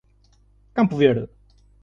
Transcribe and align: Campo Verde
Campo 0.73 0.97
Verde 0.97 1.29